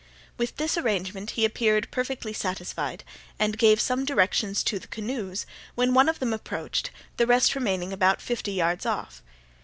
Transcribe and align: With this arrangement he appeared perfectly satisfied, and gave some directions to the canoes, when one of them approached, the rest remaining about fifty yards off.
With 0.35 0.55
this 0.55 0.79
arrangement 0.79 1.29
he 1.37 1.45
appeared 1.45 1.91
perfectly 1.91 2.33
satisfied, 2.33 3.03
and 3.37 3.55
gave 3.55 3.79
some 3.79 4.03
directions 4.03 4.63
to 4.63 4.79
the 4.79 4.87
canoes, 4.87 5.45
when 5.75 5.93
one 5.93 6.09
of 6.09 6.17
them 6.17 6.33
approached, 6.33 6.89
the 7.17 7.27
rest 7.27 7.53
remaining 7.53 7.93
about 7.93 8.19
fifty 8.19 8.53
yards 8.53 8.87
off. 8.87 9.21